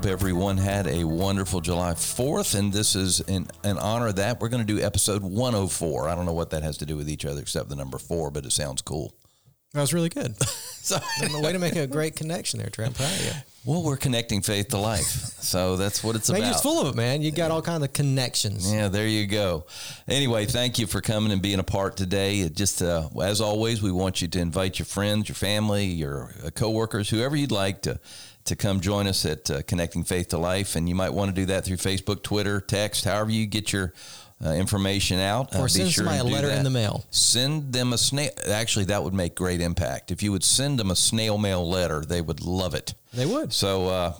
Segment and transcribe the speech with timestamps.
[0.00, 4.40] Hope everyone had a wonderful July 4th, and this is in, in honor of that.
[4.40, 6.08] We're going to do episode 104.
[6.08, 8.30] I don't know what that has to do with each other except the number four,
[8.30, 9.12] but it sounds cool.
[9.74, 10.42] That was really good.
[10.42, 10.98] so,
[11.34, 12.86] way to make a great connection there, Trey.
[12.86, 13.32] I'm proud of you.
[13.66, 15.04] Well, we're connecting faith to life.
[15.04, 16.46] So that's what it's man, about.
[16.46, 17.20] You're just full of it, man.
[17.20, 18.72] You got all kinds of connections.
[18.72, 19.66] Yeah, there you go.
[20.08, 22.40] Anyway, thank you for coming and being a part today.
[22.40, 26.30] It just uh, as always, we want you to invite your friends, your family, your
[26.42, 28.00] uh, coworkers, whoever you'd like to
[28.44, 30.76] to come join us at uh, Connecting Faith to Life.
[30.76, 33.92] And you might want to do that through Facebook, Twitter, text, however you get your
[34.44, 35.54] uh, information out.
[35.54, 36.58] Or uh, send sure somebody a letter that.
[36.58, 37.04] in the mail.
[37.10, 38.30] Send them a snail.
[38.48, 40.10] Actually, that would make great impact.
[40.10, 42.94] If you would send them a snail mail letter, they would love it.
[43.12, 43.52] They would.
[43.52, 44.14] So, uh,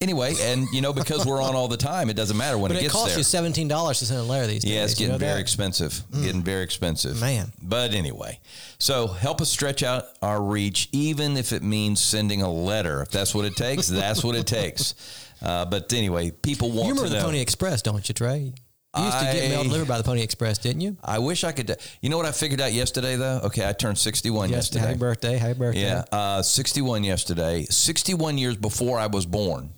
[0.00, 2.76] anyway, and you know, because we're on all the time, it doesn't matter when but
[2.76, 4.72] it, it gets costs you seventeen dollars to send a letter these days.
[4.72, 5.40] Yeah, it's getting you know very that?
[5.40, 5.92] expensive.
[6.12, 6.22] Mm.
[6.24, 7.52] Getting very expensive, man.
[7.62, 8.40] But anyway,
[8.78, 13.02] so help us stretch out our reach, even if it means sending a letter.
[13.02, 14.94] If that's what it takes, that's what it takes.
[15.42, 17.24] Uh, but anyway, people want you remember to the know.
[17.24, 18.52] Pony Express, don't you, Trey?
[18.96, 20.96] You used to get mail delivered by the Pony Express, didn't you?
[21.02, 21.76] I wish I could.
[22.02, 23.40] You know what I figured out yesterday, though?
[23.44, 24.56] Okay, I turned 61 Yes.
[24.56, 24.86] yesterday.
[24.86, 25.38] Happy birthday!
[25.38, 25.80] Happy birthday!
[25.80, 27.64] Yeah, uh, 61 yesterday.
[27.70, 29.70] 61 years before I was born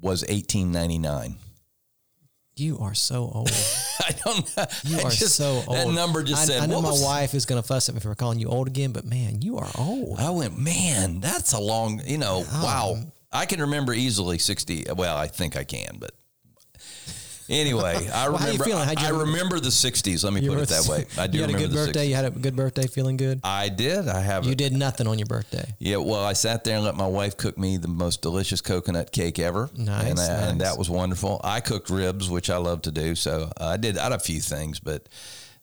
[0.00, 1.36] was 1899.
[2.58, 3.50] You are so old.
[4.00, 4.64] I don't know.
[4.84, 5.76] You I are just- so old.
[5.76, 6.62] That number just I, said.
[6.62, 8.66] I know my was- wife is going to fuss at me for calling you old
[8.66, 10.18] again, but man, you are old.
[10.18, 12.96] I went, man, that's a long, you know, wow.
[13.32, 14.86] I can remember easily 60.
[14.96, 16.12] Well, I think I can, but
[17.48, 18.88] anyway, I Well, how you remember, feeling?
[18.98, 20.24] You- I remember the 60s.
[20.24, 21.06] Let me put it that way.
[21.18, 22.06] I do you had a good the birthday.
[22.06, 22.08] 60s.
[22.08, 23.40] You had a good birthday, feeling good.
[23.44, 24.08] I did.
[24.08, 25.74] I have You did nothing on your birthday.
[25.78, 29.12] Yeah, well, I sat there and let my wife cook me the most delicious coconut
[29.12, 29.70] cake ever.
[29.76, 31.40] Nice, and, I- and that was wonderful.
[31.44, 33.14] I cooked ribs, which I love to do.
[33.14, 33.98] So uh, I did.
[33.98, 35.08] I had a few things, but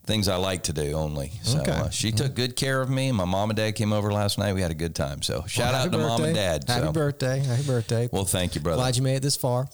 [0.05, 1.31] things I like to do only.
[1.43, 1.71] So Okay.
[1.71, 3.13] uh, she took good care of me.
[3.13, 4.53] My mom and dad came over last night.
[4.53, 5.21] We had a good time.
[5.21, 6.65] So shout Well, out to happy mom and dad.
[6.67, 6.91] Happy so.
[6.91, 7.39] birthday!
[7.39, 8.09] Happy birthday!
[8.11, 8.81] Well, thank you, brother.
[8.81, 9.69] Glad you made it this far.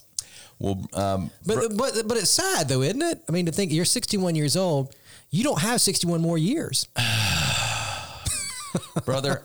[0.60, 3.22] Well, um, But but but it's sad though, isn't it?
[3.28, 4.96] I mean, to think you're 61 years old,
[5.32, 6.88] you don't have 61 more years.
[9.06, 9.42] brother,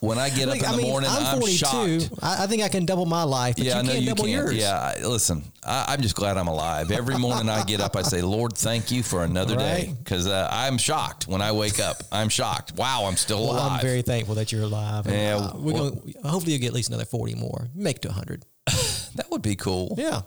[0.00, 2.00] when I get up in I the mean, morning, I'm I'm 42.
[2.00, 2.10] shocked.
[2.22, 4.08] I, I think I can double my life, but Yeah, I you know can't you
[4.08, 4.32] double can.
[4.32, 4.54] yours.
[4.56, 6.90] Yeah, I, listen, I, I'm just glad I'm alive.
[6.90, 9.94] Every morning I get up, I say, Lord, thank you for another day.
[10.02, 11.98] Because uh, I'm shocked when I wake up.
[12.10, 12.72] I'm shocked.
[12.76, 13.72] Wow, I'm still Well, alive.
[13.72, 15.06] I'm very thankful that you're alive.
[15.06, 16.14] And, Yeah, uh, we're well- going.
[16.24, 17.68] Hopefully, you get at least another 40 more.
[17.74, 18.44] Make it to 100.
[19.18, 19.94] that would be cool.
[19.98, 20.22] Yeah.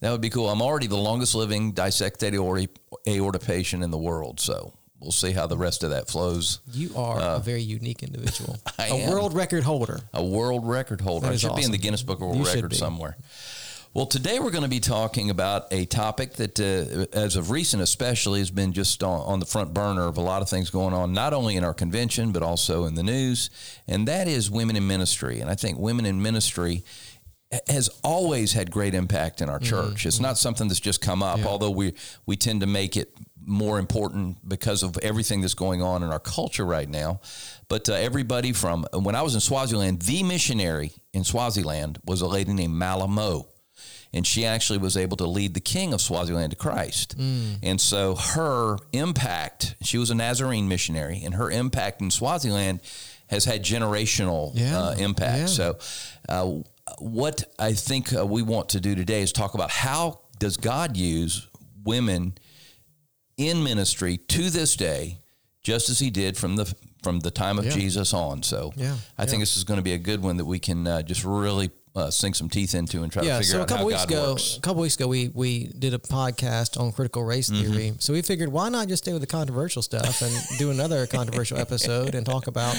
[0.00, 0.48] That would be cool.
[0.48, 2.68] I'm already the longest living dissected aorta,
[3.08, 4.40] aorta patient in the world.
[4.40, 6.60] So we'll see how the rest of that flows.
[6.72, 8.58] You are a very unique individual.
[8.66, 9.10] Uh, I a am.
[9.10, 10.00] world record holder.
[10.12, 11.28] a world record holder.
[11.28, 11.78] I should be in the.
[11.78, 13.16] Guinness Book of World You Records somewhere.
[13.94, 17.82] Well, today we're going to be talking about a topic that, uh, as of recent,
[17.82, 20.92] especially, has been just on, on the front burner of a lot of things going
[20.92, 23.48] on, not only in our convention, but also in the news,
[23.88, 25.40] and that is women in ministry.
[25.40, 26.84] And I think women in ministry
[27.68, 30.04] has always had great impact in our church.
[30.06, 31.94] It's not something that's just come up, although we
[32.26, 33.12] we tend to make it
[33.48, 37.20] more important because of everything that's going on in our culture right now.
[37.68, 42.26] But uh, everybody from when I was in Swaziland, the missionary in Swaziland was a
[42.26, 43.46] lady named Malamo.
[44.12, 47.16] And she actually was able to lead the king of Swaziland to Christ.
[47.62, 52.80] And so her impact, she was a Nazarene missionary, and her impact in Swaziland
[53.28, 54.78] has had generational Yeah.
[54.78, 55.38] uh, impact.
[55.38, 55.46] Yeah.
[55.46, 55.78] So,
[56.28, 56.50] uh,
[56.98, 60.96] what I think uh, we want to do today is talk about how does God
[60.96, 61.46] use
[61.84, 62.34] women
[63.36, 65.18] in ministry to this day,
[65.62, 66.72] just as He did from the
[67.02, 67.70] from the time of Yeah.
[67.72, 68.42] Jesus on.
[68.42, 70.86] So, Yeah, I think this is going to be a good one that we can
[70.86, 73.38] uh, just really uh, sink some teeth into and try Yeah.
[73.38, 74.56] to figure So a couple how weeks God ago, works.
[74.56, 77.72] a couple weeks ago, we we did a podcast on critical race Mm-hmm.
[77.72, 77.92] theory.
[78.00, 81.58] So we figured, why not just stay with the controversial stuff and do another controversial
[81.58, 82.74] episode and talk about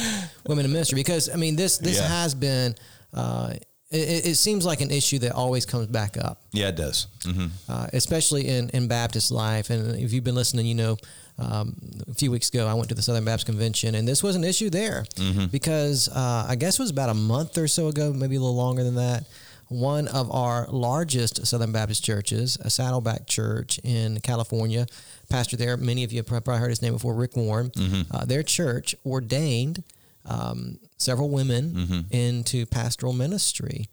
[0.47, 0.95] women in ministry?
[0.97, 2.07] Because I mean, this this Yeah.
[2.07, 2.75] has been.
[3.13, 3.53] Uh,
[3.89, 6.41] it, it seems like an issue that always comes back up.
[6.51, 7.07] Yeah, it does.
[7.23, 9.69] hmm uh, especially in, in Baptist life.
[9.69, 10.97] And if you've been listening, you know,
[11.39, 11.75] um,
[12.09, 14.43] a few weeks ago, I went to the Southern Baptist Convention, and this was an
[14.43, 15.05] issue there
[15.51, 18.55] because uh, I guess it was about a month or so ago, maybe a little
[18.55, 19.25] longer than that.
[19.69, 24.87] One of our largest Southern Baptist churches, a Saddleback Church in California,
[25.29, 27.71] pastor there, many of you have probably heard his name before, Rick Warren.
[28.09, 29.83] Uh, their church ordained
[30.27, 31.99] um, several women Mm-hmm.
[32.13, 33.87] into pastoral ministry,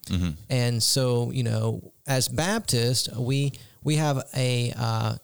[0.50, 3.52] and so you know, as Baptists, we
[3.82, 5.14] we have a, uh,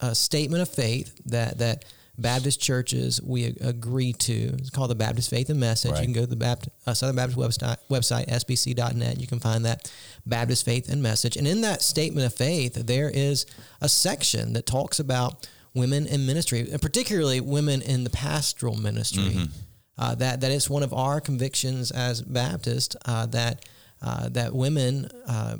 [0.00, 1.84] a statement of faith that that
[2.18, 4.32] Baptist churches we ag- agree to.
[4.32, 5.90] It's called the Baptist Faith and Message.
[5.92, 6.00] Right.
[6.00, 9.20] You can go to the Baptist, uh, Southern Baptist website, website sbc.net.
[9.20, 9.92] You can find that
[10.24, 13.44] Baptist Faith and Message, and in that statement of faith, there is
[13.82, 19.36] a section that talks about women in ministry, and particularly women in the pastoral ministry.
[19.98, 23.64] Uh, that that it's one of our convictions as Baptists uh, that
[24.02, 25.56] uh, that women uh,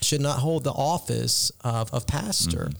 [0.00, 2.70] should not hold the office of, of pastor,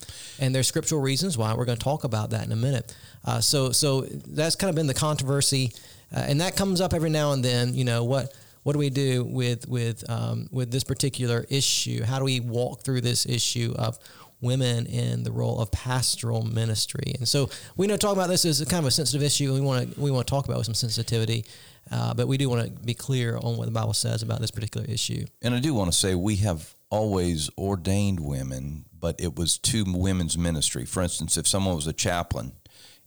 [0.40, 1.54] and there's scriptural reasons why.
[1.54, 2.94] We're going to talk about that in a minute.
[3.24, 5.72] Uh, so so that's kind of been the controversy,
[6.14, 7.74] uh, and that comes up every now and then.
[7.74, 8.34] You know what.
[8.62, 12.04] What do we do with with um, with this particular issue?
[12.04, 13.98] How do we walk through this issue of
[14.40, 17.12] women in the role of pastoral ministry.
[17.18, 19.52] And so we know talking about this is kind of a sensitive issue.
[19.52, 21.44] We want to we want to talk about it with some sensitivity,
[21.90, 24.50] uh, but we do want to be clear on what the Bible says about this
[24.50, 25.24] particular issue.
[25.42, 29.84] And I do want to say we have always ordained women, but it was to
[29.86, 30.84] women's ministry.
[30.84, 32.52] For instance, if someone was a chaplain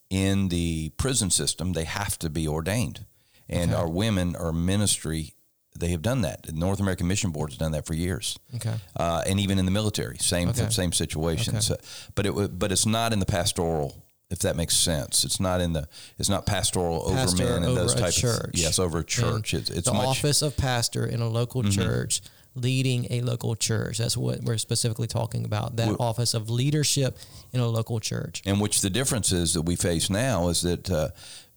[0.10, 3.06] in the prison system, they have to be ordained.
[3.50, 3.82] And Okay.
[3.82, 5.34] our women are ministry.
[5.80, 6.44] They have done that.
[6.44, 8.38] The North American Mission Board has done that for years.
[8.56, 8.76] Okay.
[8.96, 10.70] Uh, and even in the military, same Okay.
[10.70, 11.56] same situation.
[11.56, 11.62] Okay.
[11.62, 11.78] So,
[12.16, 13.96] but it but it's not in the pastoral.
[14.30, 15.88] If that makes sense, it's not in the.
[16.18, 18.16] It's not pastoral over Pastor men and over those types.
[18.16, 18.54] type church.
[18.56, 18.60] of.
[18.60, 19.54] Yes, over church.
[19.54, 20.02] It's, it's the much.
[20.02, 20.10] Mm-hmm.
[20.10, 22.22] office of pastor in a local church,
[22.56, 24.00] leading a local church.
[24.00, 25.76] That's what we're specifically talking about.
[25.76, 27.18] That Well- office of leadership
[27.52, 28.42] in a local church.
[28.46, 31.10] And which the difference is that we face now is that uh,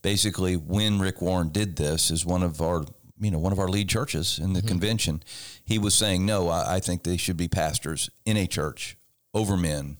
[0.02, 2.84] basically when Rick Warren did this is one of our
[3.20, 4.68] you know one of our lead churches in the Mm-hmm.
[4.68, 5.22] convention.
[5.64, 8.96] He was saying no, I, I think they should be pastors in a church
[9.34, 9.96] over men,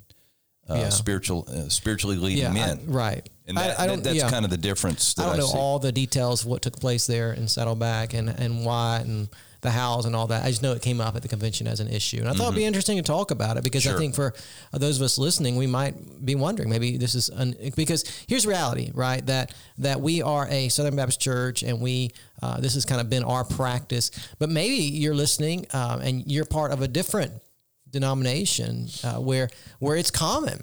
[0.69, 0.89] uh, Yeah.
[0.91, 2.81] spiritual uh, spiritually leading Yeah, I- men.
[2.87, 3.29] right.
[3.49, 4.29] And that, that- that's yeah.
[4.31, 5.15] kind of the difference.
[5.15, 8.29] That I don't know all the details of what took place there in Saddleback and,
[8.29, 9.29] and why and
[9.67, 10.45] the hows and all that.
[10.45, 12.19] I just know it came up at the convention as an issue.
[12.19, 13.99] And I thought it'd be interesting to talk about it because I Mm-hmm.
[13.99, 14.35] Think for
[14.73, 18.91] those of us listening, we might be wondering maybe this is un, because here's reality,
[18.95, 19.25] right?
[19.27, 22.11] That that we are a Southern Baptist church and we
[22.43, 24.11] uh, this has kind of been our practice.
[24.39, 27.33] But maybe you're listening um, and you're part of a different
[27.91, 29.49] denomination uh, where
[29.79, 30.63] where it's common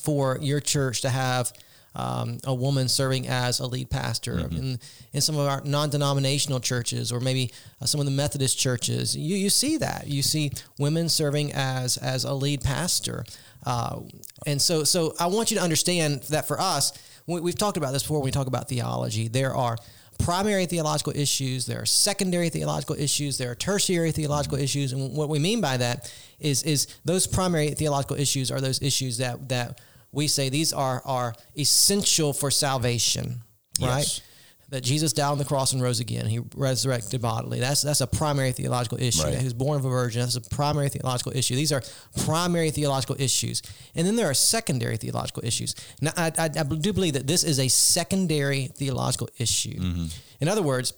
[0.00, 1.52] for your church to have
[1.94, 4.78] um, a woman serving as a lead pastor in,
[5.12, 9.16] in some of our non-denominational churches or maybe uh, some of the Methodist churches.
[9.16, 10.06] You, you see that.
[10.06, 13.24] You see women serving as as a lead pastor,
[13.66, 14.00] uh,
[14.46, 16.92] and so so I want you to understand that for us,
[17.26, 18.18] we, we've talked about this before.
[18.18, 19.76] When we talk about theology, there are
[20.18, 25.28] primary theological issues, there are secondary theological issues, there are tertiary theological issues, and what
[25.28, 29.80] we mean by that is is those primary theological issues are those issues that that
[30.12, 33.42] we say these are are essential for salvation,
[33.80, 33.98] right?
[33.98, 34.20] Yes.
[34.68, 36.24] That Jesus died on the cross and rose again.
[36.24, 37.60] He resurrected bodily.
[37.60, 39.24] That's that's a primary theological issue.
[39.24, 39.32] Right.
[39.32, 40.22] That he was born of a virgin.
[40.22, 41.56] That's a primary theological issue.
[41.56, 41.82] These are
[42.24, 43.60] primary theological issues.
[43.94, 45.74] And then there are secondary theological issues.
[46.00, 49.78] Now, I, I, I do believe that this is a secondary theological issue.
[49.78, 50.06] Mm-hmm.
[50.40, 50.94] In other words,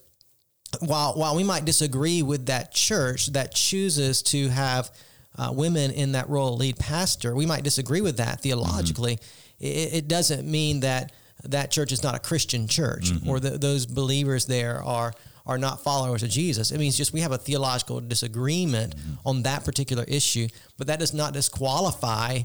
[0.78, 4.90] while while we might disagree with that church that chooses to have
[5.36, 9.16] uh, women in that role lead pastor, we might disagree with that theologically.
[9.16, 9.64] Mm-hmm.
[9.64, 11.12] It, it doesn't mean that
[11.44, 13.28] that church is not a Christian church mm-hmm.
[13.28, 15.12] or that those believers there are
[15.46, 16.70] are not followers of Jesus.
[16.70, 19.28] It means just we have a theological disagreement mm-hmm.
[19.28, 20.48] on that particular issue,
[20.78, 22.40] but that does not disqualify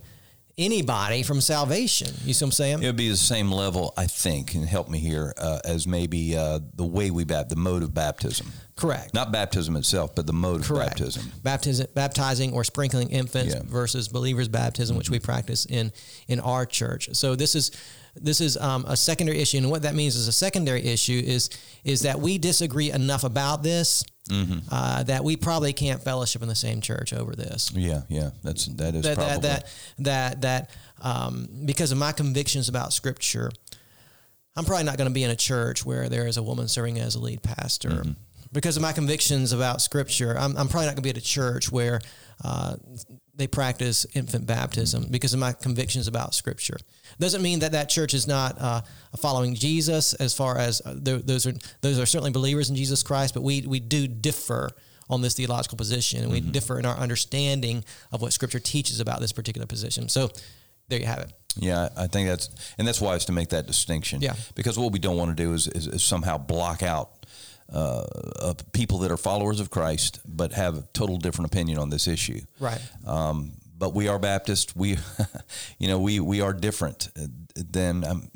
[0.60, 2.10] anybody from salvation.
[2.26, 2.84] You see what I'm saying?
[2.84, 6.36] It would be the same level, I think, and help me here, uh, as maybe
[6.38, 8.48] uh, the way we baptize, the mode of baptism.
[8.76, 9.14] Correct.
[9.14, 11.00] Not baptism itself, but the mode Correct.
[11.00, 11.32] of baptism.
[11.44, 13.62] Baptism, baptizing or sprinkling infants Yeah.
[13.62, 13.72] Mm-hmm.
[13.72, 15.92] versus believers baptism, which we practice in
[16.28, 17.10] in our church.
[17.14, 17.72] So this is
[18.16, 21.50] this is um, a secondary issue, and what that means is a secondary issue is
[21.84, 24.60] is that we disagree enough about this Mm-hmm.
[24.72, 27.72] uh, that we probably can't fellowship in the same church over this.
[27.74, 30.70] Yeah, yeah, that's that is That probably that that that that
[31.02, 33.52] um, because of my convictions about Scripture,
[34.56, 37.00] I'm probably not going to be in a church where there is a woman serving
[37.00, 37.90] as a lead pastor.
[37.90, 38.12] Mm-hmm.
[38.52, 41.22] Because of my convictions about Scripture, I'm, I'm probably not going to be at a
[41.22, 42.00] church where
[42.44, 42.76] uh,
[43.36, 46.78] they practice infant baptism because of my convictions about Scripture.
[47.20, 48.82] Doesn't mean that that church is not uh,
[49.18, 50.14] following Jesus.
[50.14, 53.44] As far as uh, th- those are those are certainly believers in Jesus Christ, but
[53.44, 54.70] we we do differ
[55.10, 59.20] on this theological position, and we differ in our understanding of what Scripture teaches about
[59.20, 60.08] this particular position.
[60.08, 60.30] So,
[60.88, 61.34] there you have it.
[61.56, 64.22] Yeah, I think that's and that's wise to make that distinction.
[64.22, 64.36] Yeah.
[64.56, 67.19] because what we don't want to do is, is, is somehow block out
[67.74, 68.04] uh,
[68.42, 72.08] uh, people that are followers of Christ but have a total different opinion on this
[72.08, 72.42] issue.
[72.60, 72.82] Right.
[73.06, 74.76] Um, but we are Baptist.
[74.76, 74.98] We,
[75.80, 77.10] you know, we we are different
[77.56, 78.30] than um,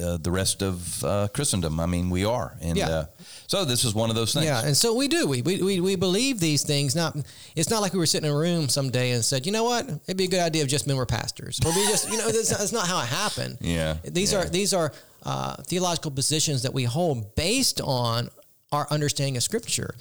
[0.00, 1.80] uh, the rest of uh, Christendom.
[1.80, 2.88] I mean, we are, and Yeah.
[2.88, 3.04] uh,
[3.48, 4.46] so this is one of those things.
[4.46, 5.26] Yeah, and so we do.
[5.26, 6.94] We, we we we believe these things.
[6.94, 7.16] Not
[7.56, 9.88] it's not like we were sitting in a room someday and said, you know what,
[9.88, 12.30] it'd be a good idea if just men were pastors, or we just you know
[12.30, 13.58] that's, that's not how it happened.
[13.60, 14.42] Yeah, these yeah.
[14.42, 14.92] are these are
[15.24, 18.30] uh, theological positions that we hold based on
[18.72, 19.94] our understanding of Scripture,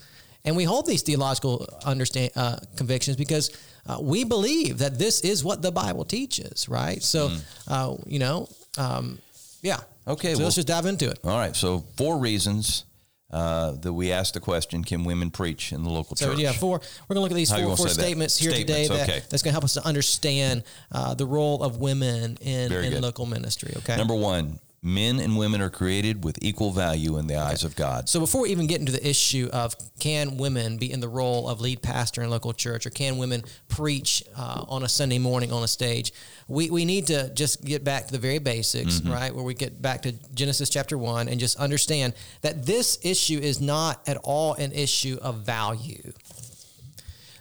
[0.46, 3.50] and we hold these theological understand uh, convictions because
[3.88, 6.70] uh, we believe that this is what the Bible teaches.
[6.70, 7.02] Right.
[7.04, 7.32] So,
[7.68, 8.48] uh, you know,
[8.78, 9.20] um,
[9.62, 9.80] yeah.
[10.08, 11.20] Okay, So well- let's just dive into it.
[11.24, 11.56] All right.
[11.56, 12.86] So four reasons
[13.32, 16.28] uh, that we asked the question: Can women preach in the local church?
[16.28, 16.40] So church?
[16.40, 16.80] yeah, four.
[17.08, 18.02] We're gonna look at these How four, four say that?
[18.02, 18.86] statements here today.
[18.86, 19.26] Statements, That, okay.
[19.30, 23.74] That's gonna help us to understand uh, the role of women in, in local ministry.
[23.78, 23.98] Okay.
[23.98, 28.08] Number one: Men and women are created with equal value in the eyes of God.
[28.08, 31.50] so before we even get into the issue of can women be in the role
[31.50, 35.20] of lead pastor in a local church or can women preach uh, on a Sunday
[35.20, 36.14] morning on a stage,
[36.48, 39.12] we, we need to just get back to the very basics, Mm-hmm.
[39.12, 39.36] right?
[39.36, 43.60] Where we get back to Genesis chapter one and just understand that this issue is
[43.60, 46.14] not at all an issue of value.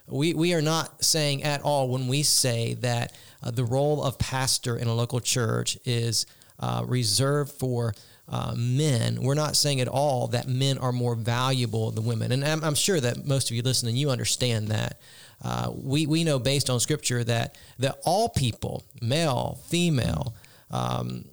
[0.08, 4.18] We, we are not saying at all when we say that uh, the role of
[4.18, 6.24] pastor in a local church is
[6.58, 7.94] uh, reserved for
[8.28, 9.22] uh, men.
[9.22, 12.32] We're not saying at all that men are more valuable than women.
[12.32, 15.00] And I'm, I'm sure that most of you listening, you understand that.
[15.42, 20.34] Uh, we, we know based on scripture that, that all people, male, female,
[20.70, 21.24] um,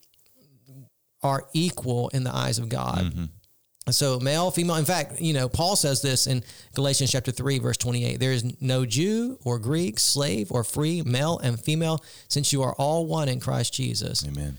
[1.24, 3.12] are equal in the eyes of God.
[3.90, 4.76] So male, female.
[4.76, 8.20] In fact, you know, Paul says this in Galatians chapter 3, verse 28.
[8.20, 12.74] There is no Jew or Greek, slave or free, male and female, since you are
[12.74, 14.26] all one in Christ Jesus.
[14.26, 14.58] Amen.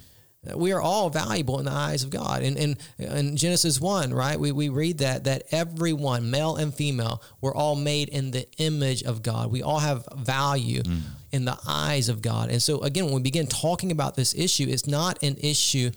[0.55, 2.43] We are all valuable in the eyes of God.
[2.43, 7.23] And in, in Genesis 1, right, we, we read that that everyone, male and female,
[7.41, 9.51] we're all made in the image of God.
[9.51, 11.01] We all have value mm.
[11.33, 12.51] in the eyes of God.
[12.51, 15.91] And so again, when we begin talking about this issue, it's not an issue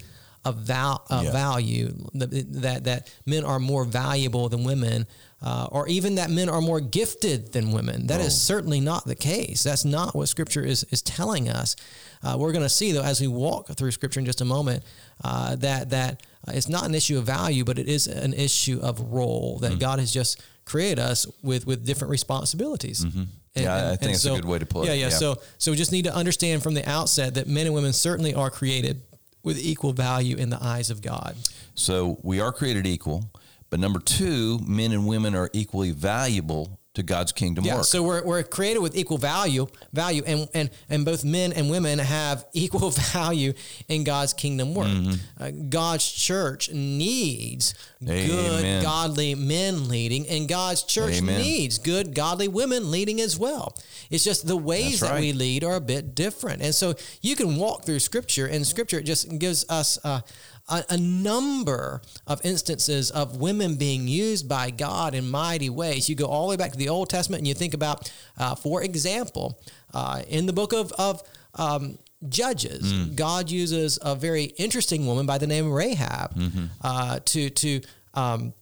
[0.46, 1.31] of val- uh, Yeah.
[1.31, 5.05] value that, that men are more valuable than women
[5.41, 8.08] uh, or even that men are more gifted than women.
[8.08, 9.63] That is certainly not the case.
[9.63, 11.75] That's not what scripture is is telling us.
[12.24, 14.84] Uh, we're going to see though as we walk through scripture in just a moment
[15.24, 18.79] uh, that that uh, it's not an issue of value but it is an issue
[18.81, 23.03] of role that God has just created us with with different responsibilities.
[23.03, 24.98] And- Yeah, I think and that's a good way to put yeah, it.
[25.00, 25.17] yeah Yeah.
[25.24, 28.34] so so we just need to understand from the outset that men and women certainly
[28.34, 29.01] are created
[29.43, 31.36] with equal value in the eyes of God.
[31.75, 33.25] So we are created equal,
[33.69, 37.86] but number two, men and women are equally valuable to God's kingdom Yeah, work.
[37.86, 42.00] so we're, we're created with equal value, value, and, and and both men and women
[42.00, 43.53] have equal value
[43.88, 44.88] in God's kingdom work.
[44.88, 45.44] Mm-hmm.
[45.44, 48.27] Uh, God's church needs Amen.
[48.27, 51.41] good, godly men leading, and God's church Amen.
[51.41, 53.75] needs good, godly women leading as well.
[54.10, 57.36] It's just the ways That's that we lead are a bit different, and so you
[57.36, 59.98] can walk through Scripture, and Scripture just gives us.
[60.03, 60.22] Uh,
[60.69, 66.07] a, a number of instances of women being used by God in mighty ways.
[66.09, 68.55] You go all the way back to the Old Testament and you think about, uh,
[68.55, 69.59] for example,
[69.93, 71.21] uh, in the book of, of
[71.55, 71.97] um,
[72.27, 76.38] Judges, God uses a very interesting woman by the name of Rahab
[76.81, 77.81] uh, to to
[78.13, 78.53] um,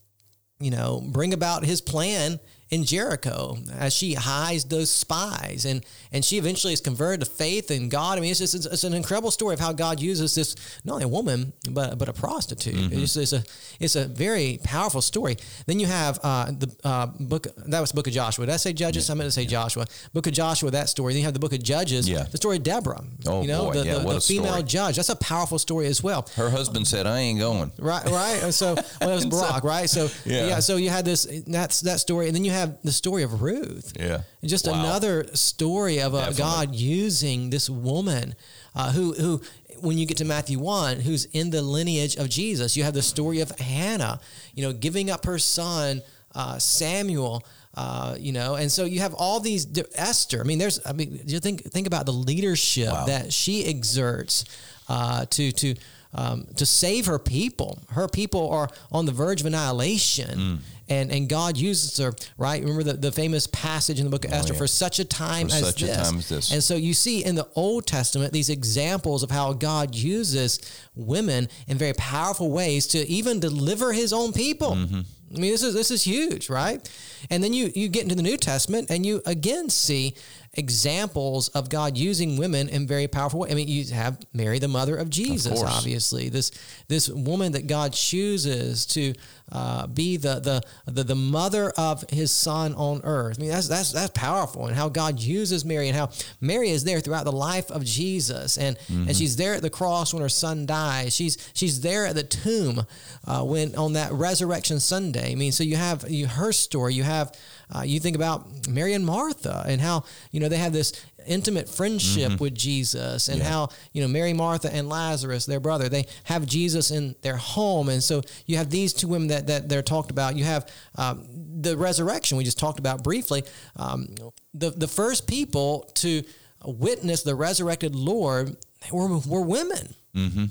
[0.60, 6.24] you know bring about his plan in Jericho as she hides those spies and and
[6.26, 8.18] she eventually is converted to faith in God.
[8.18, 10.94] I mean, it's just it's, it's an incredible story of how God uses this not
[10.96, 12.92] only a woman but but a prostitute.
[12.94, 13.44] It's, it's a
[13.80, 15.38] it's a very powerful story.
[15.66, 18.46] Then you have uh, the uh, book that was the book of Joshua.
[18.46, 19.10] Did I say Judges?
[19.10, 19.86] I meant to say Joshua.
[20.14, 20.72] Book of Joshua.
[20.72, 21.14] That story.
[21.14, 22.08] Then you have the book of Judges.
[22.10, 22.24] Yeah.
[22.24, 23.04] The story of Deborah.
[23.26, 23.74] Oh, you know boy.
[23.74, 24.64] the, Yeah, the, what the a female story.
[24.64, 24.96] judge.
[24.98, 26.28] That's a powerful story as well.
[26.36, 28.40] Her husband said, "I ain't going." Right, right.
[28.44, 29.90] And so, well, it was Barak, right?
[29.90, 30.48] So, Yeah.
[30.48, 30.60] yeah.
[30.60, 33.94] So you had this, that's that story, and then you have the story of Ruth.
[34.00, 34.22] Yeah.
[34.42, 34.74] And just Wow.
[34.80, 38.36] another story of a God using this woman,
[38.76, 39.42] uh, who who.
[39.80, 43.04] When you get to Matthew 1, who's in the lineage of Jesus, you have the
[43.04, 44.20] story of Hannah,
[44.56, 46.02] you know, giving up her son,
[46.34, 47.44] uh, Samuel,
[47.76, 50.42] uh, you know, and so you have all these Esther.
[50.42, 53.06] I mean, there's, I mean, you think think about the leadership Wow.
[53.06, 54.46] that she exerts
[54.90, 55.76] uh, to to
[56.14, 57.80] um, to save her people.
[57.90, 60.40] Her people are on the verge of annihilation.
[60.40, 60.60] Mm.
[60.90, 62.62] And, and God uses her, right?
[62.62, 64.60] Remember the, the famous passage in the book of Esther Oh, yeah.
[64.60, 65.98] for such a time For as such a this.
[66.10, 66.52] time as this.
[66.54, 70.60] And so you see in the Old Testament these examples of how God uses
[70.96, 74.72] women in very powerful ways to even deliver his own people.
[74.76, 75.02] Mm-hmm.
[75.36, 76.90] I mean, this is this is huge, right?
[77.30, 80.16] And then you you get into the New Testament and you again see
[80.58, 83.52] examples of God using women in very powerful ways.
[83.52, 85.70] I mean, you have Mary, the mother of Jesus, course.
[85.72, 86.30] obviously.
[86.30, 86.52] This
[86.88, 89.14] this woman that God chooses to
[89.52, 93.38] uh, be the, the the the mother of His Son on earth.
[93.40, 96.10] I mean, that's that's that's powerful, and how God uses Mary, and how
[96.42, 100.14] Mary is there throughout the life of Jesus, and and she's there at the cross
[100.14, 101.16] when her son dies.
[101.16, 102.86] She's she's there at the tomb
[103.26, 105.32] uh, when on that resurrection Sunday.
[105.32, 106.94] I mean, so you have you, her story.
[106.94, 107.34] You have
[107.74, 110.94] uh, you think about Mary and Martha, and how you know they have this
[111.26, 113.50] intimate friendship with Jesus, and Yeah.
[113.50, 117.90] how you know Mary, Martha, and Lazarus, their brother, they have Jesus in their home,
[117.90, 120.36] and so you have these two women that that they're talked about.
[120.36, 121.26] You have um,
[121.62, 123.44] the resurrection we just talked about briefly.
[123.76, 124.14] Um,
[124.54, 126.24] the the first people to
[126.66, 128.56] witness the resurrected Lord
[128.92, 130.46] were were women, Mm-hmm.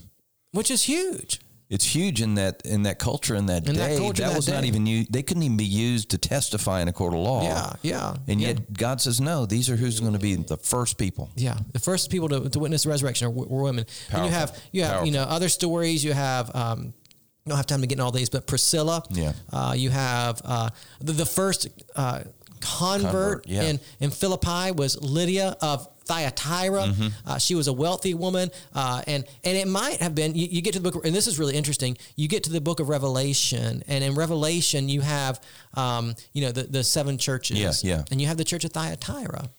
[0.52, 1.40] which is huge.
[1.68, 3.94] It's huge in that in that culture in that In day.
[3.94, 5.12] that culture, that was not even used.
[5.12, 7.42] They couldn't even be used to testify in a court of law.
[7.42, 8.48] Yeah, yeah, And yeah.
[8.48, 9.46] yet God says no.
[9.46, 11.30] These are who's going to be the first people.
[11.34, 13.84] Yeah, the first people to, to witness the resurrection are, were women.
[14.12, 16.04] And you have you have you know other stories.
[16.04, 16.94] You have um,
[17.46, 19.02] don't have time to get in all these, but Priscilla.
[19.10, 19.32] Yeah.
[19.52, 20.70] Uh, you have uh,
[21.00, 22.20] the, the first uh,
[22.60, 23.62] convert, Convert, yeah.
[23.62, 26.82] in in Philippi was Lydia of Thyatira.
[26.82, 27.08] Mm-hmm.
[27.26, 30.34] Uh, she was a wealthy woman, uh, and and it might have been.
[30.34, 31.96] You, you get to the book, and this is really interesting.
[32.16, 35.40] You get to the book of Revelation, and in Revelation you have,
[35.74, 37.84] um, you know, the the seven churches.
[37.84, 38.04] Yeah, yeah.
[38.10, 39.50] And you have the church of Thyatira.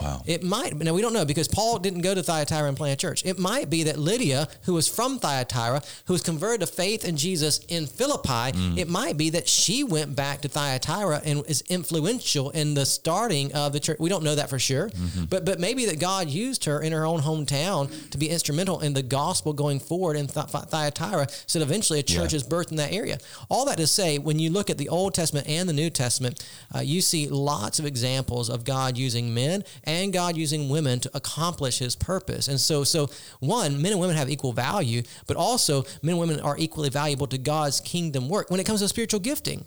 [0.00, 0.22] Wow.
[0.26, 2.96] It might, now we don't know because Paul didn't go to Thyatira and plant a
[3.00, 3.24] church.
[3.24, 7.16] It might be that Lydia, who was from Thyatira, who was converted to faith in
[7.16, 8.28] Jesus in Philippi,
[8.58, 8.76] Mm.
[8.76, 13.52] it might be that she went back to Thyatira and is influential in the starting
[13.52, 13.98] of the church.
[14.00, 15.24] We don't know that for sure, Mm-hmm.
[15.26, 18.94] but but maybe that God used her in her own hometown to be instrumental in
[18.94, 22.38] the gospel going forward in Th- Thyatira, so that eventually a church Yeah.
[22.38, 23.18] is birthed in that area.
[23.48, 26.44] All that to say, when you look at the Old Testament and the New Testament,
[26.74, 31.10] uh, you see lots of examples of God using men and God using women to
[31.14, 32.48] accomplish His purpose.
[32.48, 36.40] And so, so one, men and women have equal value, but also men and women
[36.40, 39.64] are equally valuable to God's kingdom work when it comes to spiritual gifting.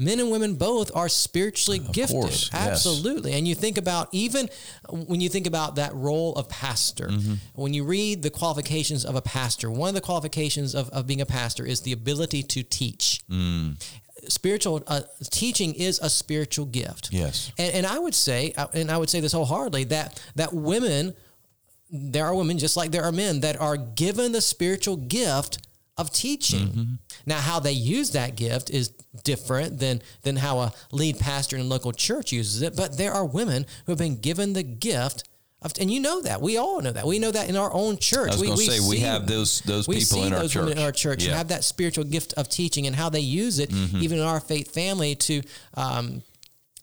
[0.00, 2.20] Men and women both are spiritually gifted.
[2.20, 2.68] course, yes.
[2.68, 3.32] Absolutely.
[3.32, 4.48] And you think about even
[4.92, 7.34] when you think about that role of pastor, Mm-hmm.
[7.60, 11.20] when you read the qualifications of a pastor, one of the qualifications of, of being
[11.20, 13.22] a pastor is the ability to teach.
[13.28, 13.74] Mm.
[14.28, 17.10] Spiritual uh, teaching is a spiritual gift.
[17.12, 17.52] Yes.
[17.58, 21.14] And, and I would say, uh, and I would say this wholeheartedly, that that women,
[21.90, 25.58] there are women just like there are men that are given the spiritual gift
[25.96, 26.98] of teaching.
[27.26, 28.90] Now, how they use that gift is
[29.24, 32.76] different than than how a lead pastor in a local church uses it.
[32.76, 35.28] But there are women who have been given the gift of,
[35.80, 38.28] and you know that we all know that we know that in our own church.
[38.30, 40.40] I was we, going to say we see- have those those we people in our
[40.40, 40.60] those church.
[40.62, 41.30] women in our church Yeah.
[41.30, 43.98] and have that spiritual gift of teaching and how they use it, Mm-hmm.
[44.02, 45.42] even in our faith family, to
[45.74, 46.22] um,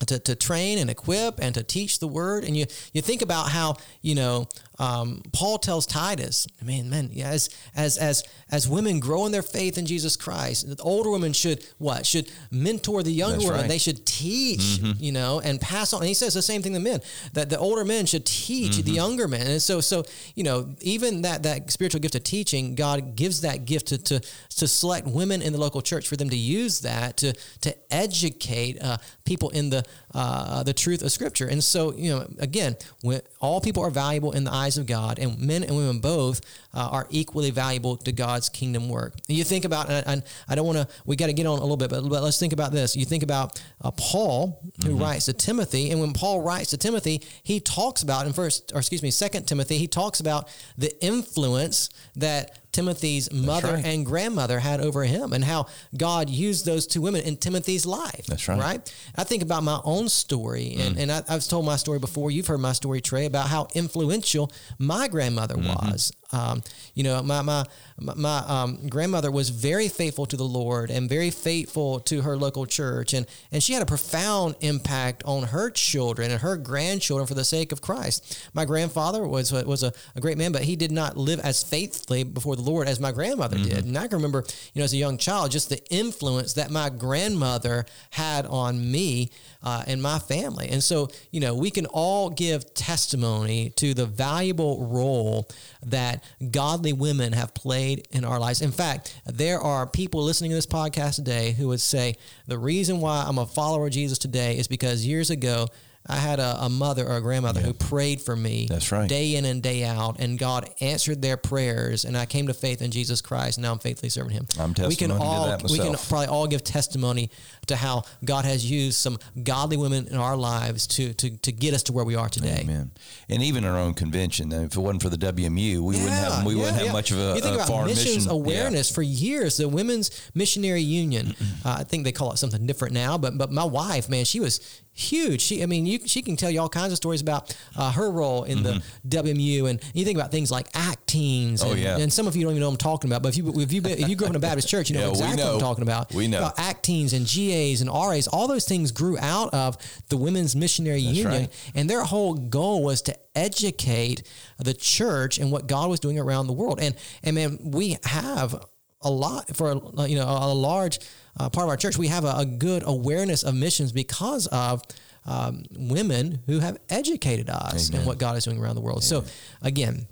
[0.07, 2.43] to, to train and equip and to teach the word.
[2.43, 7.09] And you you think about how you know um, Paul tells Titus, I mean, man,
[7.11, 11.09] yeah, as as as as women grow in their faith in Jesus Christ, the older
[11.09, 13.61] women should what should mentor the younger That's women.
[13.61, 13.69] right.
[13.69, 16.01] They should teach, you know, and pass on.
[16.01, 17.01] And he says the same thing to men
[17.33, 19.47] that the older men should teach the younger men.
[19.47, 20.03] And so so
[20.35, 24.19] you know even that that spiritual gift of teaching, God gives that gift to to
[24.19, 28.81] to select women in the local church for them to use that to to educate
[28.81, 29.83] uh, people in the
[30.15, 31.47] uh, the truth of Scripture.
[31.47, 35.19] And so you know again, when all people are valuable in the eyes of God,
[35.19, 36.41] and men and women both
[36.73, 39.13] uh, are equally valuable to God's kingdom work.
[39.27, 41.45] And you think about, and I, and I don't want to, we got to get
[41.45, 42.95] on a little bit, but, but let's think about this.
[42.95, 47.21] You think about uh, Paul, who writes to Timothy, and when Paul writes to Timothy,
[47.43, 51.89] he talks about in first, or excuse me, Second Timothy, he talks about the influence
[52.15, 53.85] that Timothy's mother right.
[53.85, 58.25] and grandmother had over him, and how God used those two women in Timothy's life.
[58.27, 58.59] That's right.
[58.59, 58.93] Right.
[59.15, 62.31] I think about my own story, and, and I, I've told my story before.
[62.31, 66.11] You've heard my story, Trey, about how influential my grandmother was.
[66.31, 66.63] Um,
[66.95, 67.63] you know, my my
[67.97, 72.65] my um, grandmother was very faithful to the Lord and very faithful to her local
[72.65, 77.35] church, and and she had a profound impact on her children and her grandchildren for
[77.35, 78.49] the sake of Christ.
[78.53, 82.23] My grandfather was was a, a great man, but he did not live as faithfully
[82.23, 83.85] before the Lord as my grandmother did.
[83.85, 86.89] And I can remember, you know, as a young child, just the influence that my
[86.89, 89.31] grandmother had on me
[89.63, 90.69] uh, and my family.
[90.69, 95.47] And so, you know, we can all give testimony to the valuable role
[95.85, 98.61] that godly women have played in our lives.
[98.61, 102.15] In fact, there are people listening to this podcast today who would say,
[102.47, 105.67] the reason why I'm a follower of Jesus today is because years ago,
[106.07, 108.67] I had a, a mother or a grandmother who prayed for me.
[108.69, 109.09] That's right.
[109.09, 112.81] Day in and day out, and God answered their prayers, and I came to faith
[112.81, 113.57] in Jesus Christ.
[113.57, 114.47] And now I'm faithfully serving Him.
[114.59, 117.31] I'm we can testimony to all that we can probably all give testimony
[117.67, 121.73] to how God has used some godly women in our lives to to to get
[121.73, 122.59] us to where we are today.
[122.61, 122.91] Amen.
[123.27, 126.53] And even our own convention, if it wasn't for the WMU, we wouldn't have we
[126.53, 126.93] yeah, wouldn't have yeah.
[126.93, 129.57] much of a, You think a about foreign missions mission awareness for years.
[129.57, 133.17] The Women's Missionary Union, uh, I think they call it something different now.
[133.17, 134.59] But but my wife, man, she was
[134.95, 135.41] huge.
[135.41, 138.09] She, I mean, you, she can tell you all kinds of stories about uh, her
[138.09, 141.61] role in the WMU, and you think about things like Acteens.
[141.63, 141.97] Oh, and, yeah.
[141.97, 143.21] and some of you don't even know what I'm talking about.
[143.21, 144.95] But if you if you been, if you grew up in a Baptist church, you
[144.95, 146.13] know Yeah, exactly what I'm talking about.
[146.13, 146.39] We know.
[146.39, 148.27] About Acteens and GAs and RAs.
[148.27, 149.77] All those things grew out of
[150.09, 151.71] the Women's Missionary Union, right.
[151.75, 154.23] and their whole goal was to educate
[154.57, 156.79] the church and what God was doing around the world.
[156.81, 158.65] And and man, we have
[159.01, 160.99] a lot for a, you know a large
[161.39, 161.97] uh, part of our church.
[161.97, 164.81] We have a, a good awareness of missions because of.
[165.27, 168.05] Um, women who have educated us Amen.
[168.05, 169.03] what God is doing around the world.
[169.03, 169.23] So,
[169.63, 170.05] again,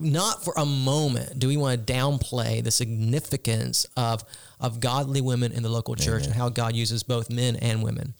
[0.00, 4.24] not for a moment do we want to downplay the significance of
[4.60, 8.14] of godly women in the local church and how God uses both men and women.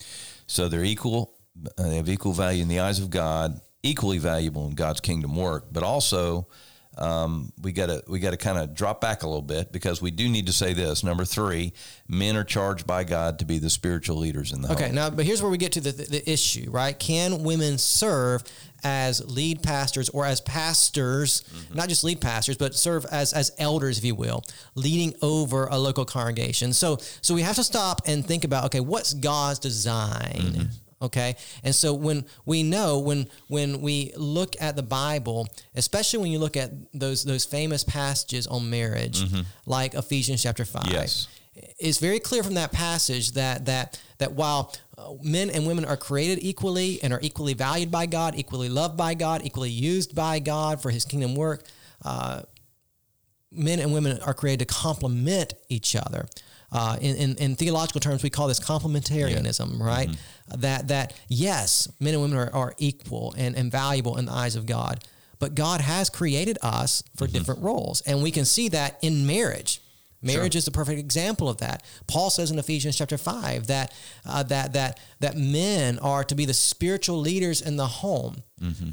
[0.46, 1.34] So they're equal.
[1.76, 5.34] Uh, they have equal value in the eyes of God, equally valuable in God's kingdom
[5.34, 5.66] work.
[5.72, 6.46] But also,
[6.98, 10.02] um, we got to we got to kind of drop back a little bit because
[10.02, 11.04] we do need to say this.
[11.04, 11.72] Number three,
[12.08, 14.84] men are charged by God to be the spiritual leaders in the Okay, home.
[14.84, 16.98] Okay, now, but here's where we get to the, the, the issue, right?
[16.98, 18.42] Can women serve
[18.84, 21.42] as lead pastors or as pastors,
[21.74, 25.78] not just lead pastors, but serve as, as elders, if you will, leading over a
[25.78, 26.72] local congregation?
[26.72, 30.70] So, so we have to stop and think about, okay, what's God's design?
[31.00, 36.32] Okay, and so when we know when when we look at the Bible, especially when
[36.32, 39.22] you look at those those famous passages on marriage,
[39.64, 41.28] like Ephesians chapter five, Yes.
[41.78, 45.96] it's very clear from that passage that that that while uh, men and women are
[45.96, 50.40] created equally and are equally valued by God, equally loved by God, equally used by
[50.40, 51.62] God for His kingdom work,
[52.04, 52.42] uh,
[53.50, 56.26] men and women are created to complement each other.
[56.70, 60.10] Uh, in, in, in theological terms, we call this complementarianism, right?
[60.54, 64.54] That that yes, men and women are, are equal and, and valuable in the eyes
[64.54, 65.02] of God,
[65.38, 69.80] but God has created us for different roles, and we can see that in marriage.
[70.20, 71.84] Marriage is the perfect example of that.
[72.08, 73.92] Paul says in Ephesians chapter five that
[74.26, 78.42] uh, that that that men are to be the spiritual leaders in the home,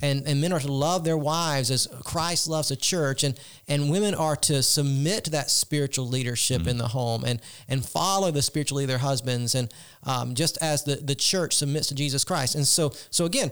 [0.03, 3.89] and and men are to love their wives as Christ loves the church, and and
[3.89, 8.43] women are to submit to that spiritual leadership in the home, and and follow the
[8.43, 12.23] spiritual leader of their husbands, and um, just as the the church submits to Jesus
[12.23, 13.51] Christ, and so so again,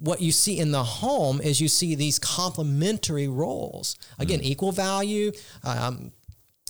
[0.00, 3.96] what you see in the home is you see these complementary roles.
[4.18, 5.30] Again, equal value.
[5.62, 6.10] Um,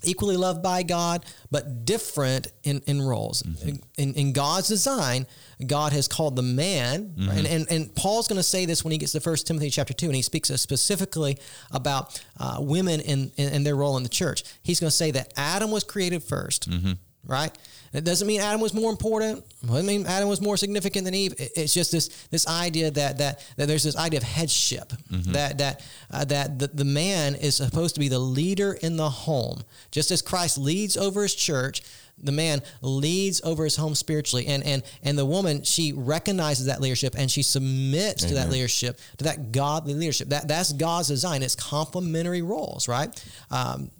[0.05, 3.43] equally loved by God, but different in, in roles.
[3.43, 3.77] Mm-hmm.
[3.99, 5.27] In, in God's design,
[5.67, 7.31] God has called the man, mm-hmm.
[7.31, 9.95] and, and, and Paul's going to say this when he gets to 1 Timothy chapter
[9.95, 11.39] 2, and he speaks specifically
[11.71, 14.45] about uh, women in, in, in their role in the church.
[14.63, 17.57] He's going to say that Adam was created 1st right?
[17.93, 19.45] It doesn't mean Adam was more important.
[19.63, 21.35] It doesn't mean Adam was more significant than Eve.
[21.39, 24.93] It's just this this idea that that that there's this idea of headship
[25.33, 29.09] that that uh, that the, the man is supposed to be the leader in the
[29.09, 31.83] home, just as Christ leads over his church.
[32.19, 36.81] The man leads over his home spiritually, and and and the woman she recognizes that
[36.81, 40.29] leadership and she submits to that leadership, to that godly leadership.
[40.29, 41.43] That that's God's design.
[41.43, 43.09] It's complementary roles, right?
[43.51, 43.91] Um,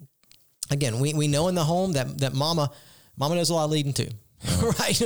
[0.71, 2.71] again, we, we know in the home that that mama
[3.17, 4.09] mama does a lot of leading too.
[4.79, 5.01] right,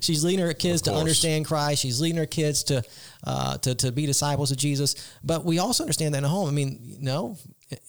[0.00, 1.82] she's leading her kids to understand Christ.
[1.82, 2.82] She's leading her kids to,
[3.24, 5.16] uh, to to be disciples of Jesus.
[5.22, 6.48] But we also understand that in the home.
[6.48, 7.36] I mean, no,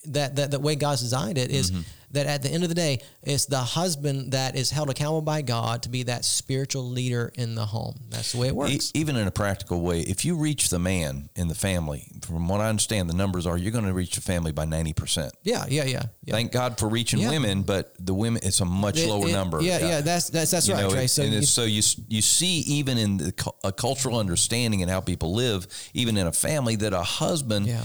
[0.06, 1.72] that that the way God's designed it is
[2.14, 5.42] that at the end of the day, it's the husband that is held accountable by
[5.42, 8.00] God to be that spiritual leader in the home.
[8.10, 8.92] That's the way it works.
[8.94, 12.62] even in a practical way, if you reach the man in the family, from what
[12.62, 15.32] I understand, the numbers are you're going to reach the family by 90%.
[15.44, 16.04] yeah, yeah, yeah.
[16.24, 16.34] yeah.
[16.34, 17.30] Thank God for reaching Yeah.
[17.30, 19.62] women, but the women, it's a much It- lower it- number.
[19.62, 21.08] Yeah, yeah, that's that's that's You right, know, Trey.
[21.08, 24.90] So and you- it's, so you you see even in the a cultural understanding and
[24.92, 27.82] how people live, even in a family, that a husband Yeah.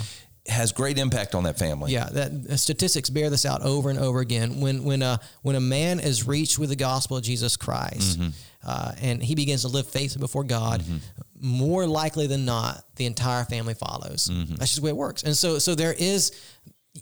[0.49, 1.93] Has great impact on that family.
[1.93, 4.61] Yeah, that uh, statistics bear this out over and over again.
[4.61, 8.29] When when a when a man is reached with the gospel of Jesus Christ, Mm-hmm.
[8.65, 10.83] uh, and he begins to live faithfully before God,
[11.41, 14.29] more likely than not, the entire family follows.
[14.33, 14.55] Mm-hmm.
[14.57, 15.23] That's just the way it works.
[15.23, 16.33] And so so there is.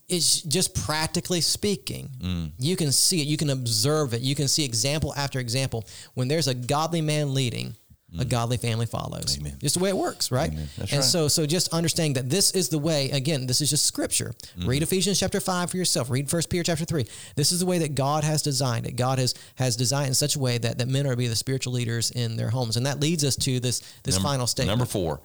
[0.08, 2.50] It's just practically speaking, Mm.
[2.58, 5.84] you can see it, you can observe it, you can see example after example.
[6.14, 7.76] When there's a godly man leading,
[8.18, 9.38] a godly family follows.
[9.38, 9.56] Amen.
[9.60, 10.50] Just the way it works, right?
[10.52, 11.02] And right.
[11.02, 14.34] so so just understanding that this is the way, again, this is just scripture.
[14.58, 14.68] Mm-hmm.
[14.68, 16.10] Read Ephesians chapter five for yourself.
[16.10, 17.06] Read First Peter chapter three.
[17.36, 18.96] This is the way that God has designed it.
[18.96, 21.36] God has has designed in such a way that, that men are to be the
[21.36, 22.76] spiritual leaders in their homes.
[22.76, 24.78] And that leads us to this this final statement.
[24.78, 25.20] Number four,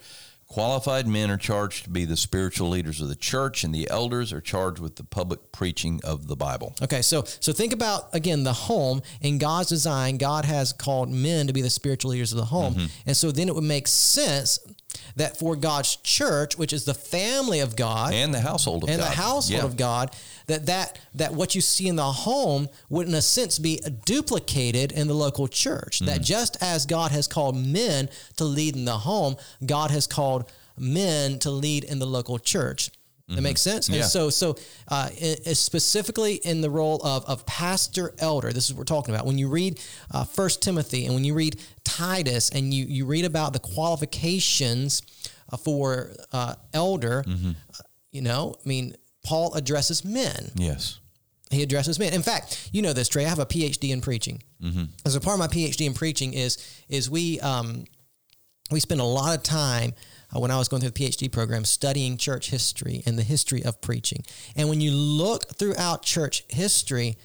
[0.50, 4.34] qualified men are charged to be the spiritual leaders of the church, and the elders
[4.34, 6.76] are charged with the public preaching of the Bible.
[6.82, 10.18] Okay, so so think about again the home in God's design.
[10.18, 12.86] God has called men to be the spiritual leaders of the home, Mm-hmm.
[13.08, 14.60] and so then it would make sense
[15.16, 19.00] that for God's church, which is the family of God And the household of and
[19.00, 19.12] God.
[19.12, 19.66] the household Yeah.
[19.66, 20.16] of God,
[20.48, 24.92] that that that what you see in the home would in a sense be duplicated
[24.92, 25.98] in the local church.
[25.98, 26.06] Mm-hmm.
[26.08, 30.52] That just as God has called men to lead in the home, God has called
[30.78, 32.90] men to lead in the local church.
[33.36, 33.86] That makes sense.
[33.86, 33.94] Mm-hmm.
[33.96, 34.02] Yeah.
[34.02, 34.56] And so, so
[34.88, 35.10] uh,
[35.54, 39.26] specifically in the role of, of pastor elder, this is what we're talking about.
[39.28, 39.80] When you read
[40.12, 45.02] uh, First Timothy and when you read Titus and you you read about the qualifications
[45.52, 47.50] uh, for uh, elder, Mm-hmm.
[47.50, 50.52] uh, you know, I mean, Paul addresses men.
[50.56, 51.00] Yes.
[51.52, 52.14] He addresses men.
[52.14, 53.26] In fact, you know this, Trey.
[53.26, 54.42] I have a PhD in preaching.
[55.06, 56.58] As a part of my PhD in preaching is
[56.90, 57.86] is we um,
[58.72, 59.94] we spend a lot of time
[60.36, 63.64] uh, when I was going through the PhD program studying church history and the history
[63.64, 64.24] of preaching.
[64.56, 67.18] And when you look throughout church history,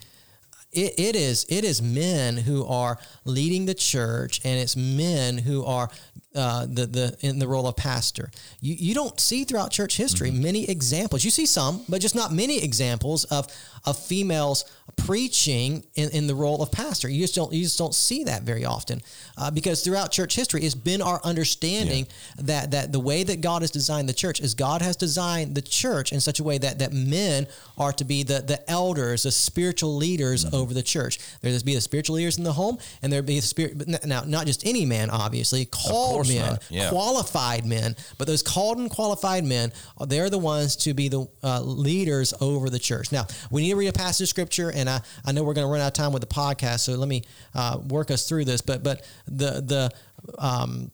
[0.75, 5.65] it, it is it is men who are leading the church, and it's men who
[5.65, 5.89] are
[6.35, 8.29] uh, the the in the role of pastor.
[8.59, 11.23] You you don't see throughout church history many examples.
[11.23, 13.47] You see some, but just not many examples of
[13.85, 14.65] of females
[14.97, 17.07] preaching in, in the role of pastor.
[17.07, 19.01] You just don't you just don't see that very often
[19.37, 22.07] uh, because throughout church history, it's been our understanding
[22.37, 25.61] that that the way that God has designed the church is God has designed the
[25.61, 29.31] church in such a way that that men are to be the the elders, the
[29.31, 31.19] spiritual leaders over the church.
[31.41, 34.05] There's to be the spiritual leaders in the home, and there be the spirit.
[34.05, 36.57] Now, not just any man, obviously, called men.
[36.69, 36.89] Yeah.
[36.89, 39.71] qualified men, but those called and qualified men,
[40.07, 43.11] they're the ones to be the uh, leaders over the church.
[43.11, 45.67] Now, we need to read a passage of scripture, and I, I know we're going
[45.67, 47.23] to run out of time with the podcast, so let me
[47.53, 48.61] uh, work us through this.
[48.61, 49.91] But but the the
[50.37, 50.91] um,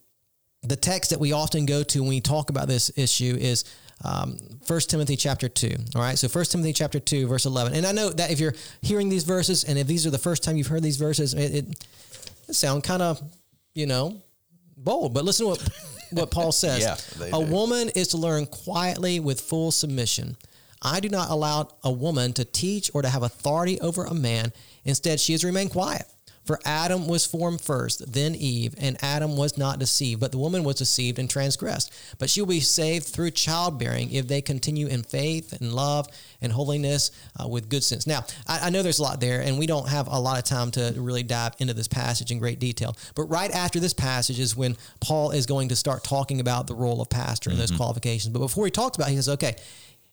[0.64, 3.64] the text that we often go to when we talk about this issue is
[4.04, 4.38] um,
[4.68, 5.76] 1 Timothy chapter 2.
[5.96, 6.18] All right.
[6.18, 7.74] So 1 Timothy chapter 2, verse 11.
[7.74, 10.44] And I know that if you're hearing these verses and if these are the first
[10.44, 11.86] time you've heard these verses, it, it,
[12.48, 13.22] it sound kind of,
[13.74, 14.22] you know,
[14.78, 15.14] bold.
[15.14, 15.70] But listen to what,
[16.12, 16.82] what Paul says.
[16.82, 17.52] Yeah, a do.
[17.52, 20.38] woman is to learn quietly with full submission.
[20.82, 24.52] I do not allow a woman to teach or to have authority over a man.
[24.84, 26.08] Instead, she is to remain quiet.
[26.46, 30.64] For Adam was formed first, then Eve, and Adam was not deceived, but the woman
[30.64, 31.94] was deceived and transgressed.
[32.18, 36.08] But she will be saved through childbearing if they continue in faith and love
[36.42, 38.08] and holiness uh, with good sense.
[38.08, 40.46] Now, I, I know there's a lot there, and we don't have a lot of
[40.46, 42.98] time to really dive into this passage in great detail.
[43.16, 46.76] But right after this passage is when Paul is going to start talking about the
[46.76, 48.34] role of pastor and those qualifications.
[48.34, 49.56] But before he talks about it, he says, okay,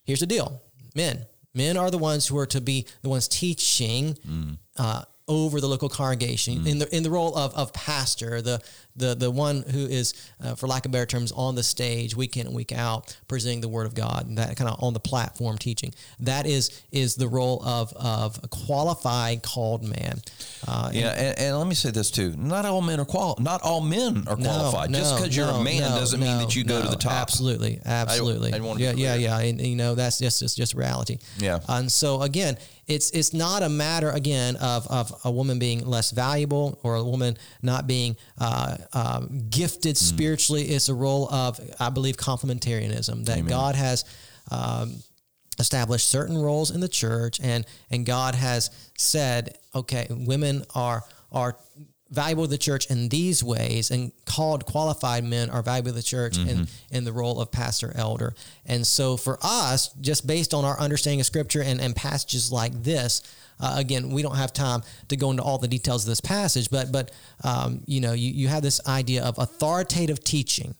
[0.04, 0.60] here's the deal
[0.94, 4.16] men men are the ones who are to be the ones teaching
[4.76, 8.60] uh, over the local congregation in the in the role of, of pastor the
[8.96, 12.36] the the one who is uh, for lack of better terms on the stage week
[12.36, 15.00] in and week out presenting the word of god and that kind of on the
[15.00, 20.20] platform teaching that is is the role of of a qualified called man
[20.66, 23.36] uh, Yeah, and, and let me say this too: not all men are qual.
[23.38, 24.92] Not all men are No, qualified.
[24.92, 27.12] Just no, because you're a man no, doesn't mean that you go to the top.
[27.12, 28.52] Absolutely, absolutely.
[28.52, 29.38] I to yeah, yeah, yeah.
[29.38, 31.18] And you know that's just just, just reality.
[31.38, 31.60] Yeah.
[31.68, 32.58] And so again,
[32.88, 37.04] it's it's not a matter again of of a woman being less valuable or a
[37.04, 39.98] woman not being uh, um, gifted Mm.
[39.98, 40.64] spiritually.
[40.64, 44.04] It's a role of I believe complementarianism that God has.
[44.50, 45.02] Um,
[45.60, 51.56] established certain roles in the church and and God has said okay women are are
[52.10, 56.02] valuable to the church in these ways and called qualified men are valuable to the
[56.02, 58.34] church in in the role of pastor elder.
[58.64, 62.72] And so for us just based on our understanding of scripture and, and passages like
[62.82, 63.22] this
[63.60, 66.70] uh, again we don't have time to go into all the details of this passage
[66.70, 67.10] but but
[67.44, 70.74] um, you know you, you have this idea of authoritative teaching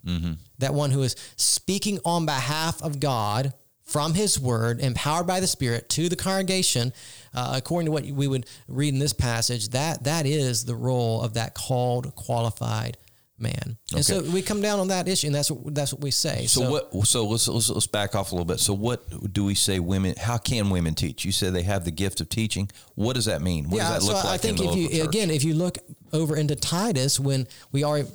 [0.59, 3.53] that one who is speaking on behalf of God
[3.89, 6.93] from his word, empowered by the Spirit to the congregation,
[7.35, 11.23] uh, according to what we would read in this passage, that that is the role
[11.23, 12.99] of that called, qualified
[13.39, 13.79] man.
[13.95, 16.47] And so we come down on that issue, and that's what that's what we say.
[16.47, 17.07] So, what?
[17.07, 18.61] So let's, let's let's back off a little bit.
[18.61, 19.79] So what do we say?
[19.79, 20.15] Women?
[20.19, 21.25] How can women teach?
[21.25, 22.71] You said they have the gift of teaching.
[22.95, 23.71] What does that mean?
[23.71, 24.41] What yeah, does that so look I like?
[24.41, 25.09] think in the if you church?
[25.09, 25.79] again, if you look
[26.13, 28.09] over into Titus when we already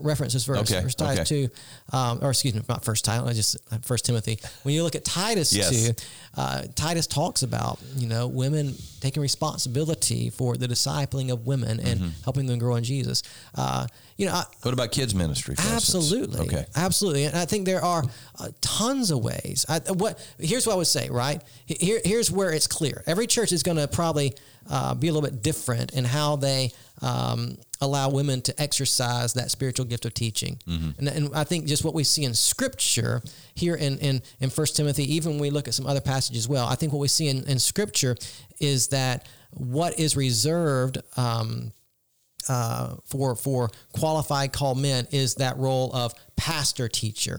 [0.00, 1.48] reference this verse, Okay, First Titus okay.
[1.48, 4.38] two, um, or excuse me, not First Titus, I just First Timothy.
[4.62, 5.70] When you look at Titus Yes.
[5.70, 5.92] two,
[6.36, 11.96] uh, Titus talks about you know women taking responsibility for the discipling of women and
[12.00, 12.08] Mm-hmm.
[12.24, 13.22] helping them grow in Jesus.
[13.54, 15.54] Uh, you know, I, What about kids ministry?
[15.54, 15.76] for instance?
[15.76, 16.40] Absolutely.
[16.46, 16.64] Okay.
[16.74, 17.24] Absolutely.
[17.24, 18.02] And I think there are
[18.38, 19.64] uh, tons of ways.
[19.68, 21.08] I, what here's what I would say.
[21.10, 23.02] Right here, here's where it's clear.
[23.06, 24.34] Every church is going to probably
[24.68, 29.50] uh, be a little bit different in how they um, allow women to exercise that
[29.50, 30.58] spiritual gift of teaching.
[30.98, 33.22] And, and I think just what we see in Scripture
[33.54, 36.48] here in in in First Timothy, even when we look at some other passages as
[36.48, 38.16] well, I think what we see in, in Scripture
[38.60, 40.98] is that what is reserved.
[41.16, 41.72] Um,
[42.48, 47.38] uh, for for qualified called men is that role of pastor teacher,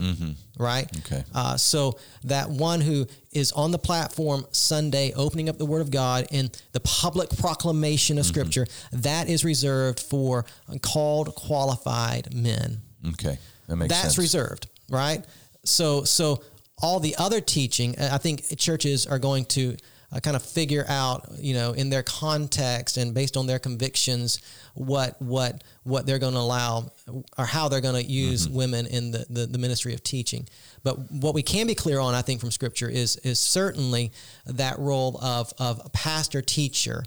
[0.57, 0.89] right?
[0.99, 1.23] Okay.
[1.33, 5.91] Uh, so that one who is on the platform Sunday, opening up the Word of
[5.91, 10.45] God in the public proclamation of Scripture, that is reserved for
[10.81, 12.81] called qualified men.
[13.09, 13.37] Okay.
[13.67, 14.03] That makes sense.
[14.03, 14.17] That's sense.
[14.17, 15.23] reserved, right?
[15.63, 16.41] So so
[16.79, 19.77] all the other teaching, I think churches are going to
[20.11, 24.39] uh, kind of figure out, you know, in their context and based on their convictions,
[24.73, 26.91] what what what they're going to allow
[27.37, 30.47] or how they're going to use women in the, the the ministry of teaching.
[30.83, 34.11] But what we can be clear on, I think, from Scripture is is certainly
[34.45, 37.03] that role of of pastor teacher,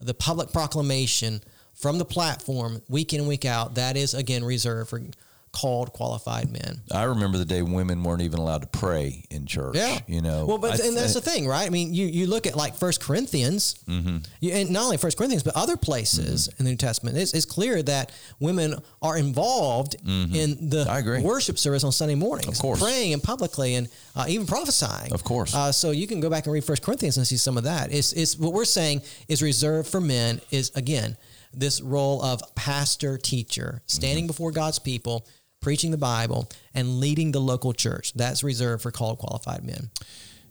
[0.00, 1.42] the public proclamation
[1.74, 3.74] from the platform week in week out.
[3.74, 5.02] That is again reserved for
[5.52, 6.80] called qualified men.
[6.92, 9.74] I remember the day women weren't even allowed to pray in church.
[9.76, 10.46] Yeah, You know.
[10.46, 11.66] Well, but I and that's thi- the thing, right?
[11.66, 14.18] I mean, you you look at like First Corinthians, Mm-hmm.
[14.40, 17.16] you, and not only First Corinthians, but other places in the New Testament.
[17.16, 20.90] It's, it's clear that women are involved in the Mm-hmm.
[20.90, 21.20] I agree.
[21.22, 22.80] worship service on Sunday mornings, Of course.
[22.80, 25.12] praying and publicly, and uh, even prophesying.
[25.12, 25.54] Of course.
[25.54, 27.92] Uh, so you can go back and read First Corinthians and see some of that.
[27.92, 30.40] It's, it's what we're saying is reserved for men.
[30.50, 31.16] Is again
[31.52, 34.28] this role of pastor teacher, standing Mm-hmm.
[34.28, 35.26] before God's people.
[35.60, 38.14] Preaching the Bible and leading the local church.
[38.14, 39.90] That's reserved for called qualified men.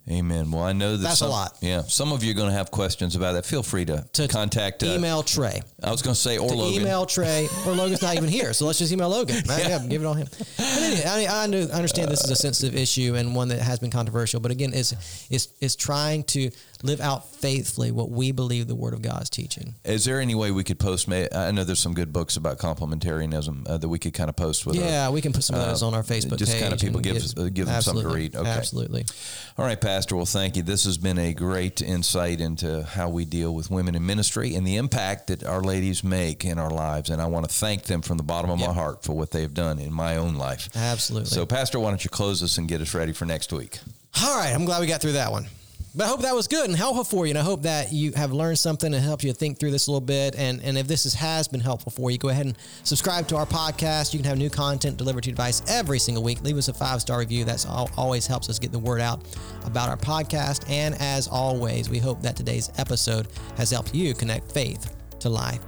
[0.10, 0.52] Amen.
[0.52, 1.58] Well, I know that That's a lot.
[1.62, 3.46] Yeah, some of you are going to have questions about that.
[3.46, 4.82] Feel free to, to contact.
[4.84, 5.62] Uh, email Trey.
[5.84, 6.82] I was going to say or To Logan.
[6.82, 9.36] email Trey, or Logan's not even here, so let's just email Logan.
[9.48, 9.68] Right?
[9.68, 9.86] Yeah.
[9.88, 10.28] give it on him.
[10.58, 11.44] Anyway, I, I I
[11.76, 15.28] understand this is a sensitive issue and one that has been controversial, but again, it's,
[15.30, 16.50] it's, it's trying to
[16.82, 19.76] live out faithfully what we believe the Word of God is teaching.
[19.84, 21.08] Is there any way we could post?
[21.08, 24.36] may- I know there's some good books about complementarianism uh, that we could kind of
[24.36, 24.78] post with.
[24.78, 26.80] our- Yeah, we can put some of those on our Facebook Uh, just kind of
[26.80, 28.36] people and give uh, give them something to read.
[28.36, 28.50] Okay.
[28.50, 29.06] Absolutely.
[29.58, 30.16] All right, Pastor.
[30.16, 30.64] Well, thank you.
[30.64, 34.66] This has been a great insight into how we deal with women in ministry and
[34.66, 37.10] the impact that our ladies make in our lives.
[37.10, 39.54] And I want to thank them from the bottom of my heart for what they've
[39.54, 40.70] done in my own life.
[40.76, 41.30] Absolutely.
[41.30, 43.80] So, Pastor, why don't you close us and get us ready for next week?
[44.24, 45.48] All right, I'm glad we got through that one.
[45.96, 47.32] But I hope that was good and helpful for you.
[47.32, 49.92] And I hope that you have learned something and helped you think through this a
[49.92, 50.36] little bit.
[50.36, 53.38] And, and if this is, has been helpful for you, go ahead and subscribe to
[53.38, 54.14] our podcast.
[54.14, 56.44] You can have new content delivered to your device every single week.
[56.44, 57.44] Leave us a five star review.
[57.44, 59.24] That's all, always helps us get the word out
[59.66, 60.70] about our podcast.
[60.70, 65.60] And as always, we hope that today's episode has helped you connect faith to life.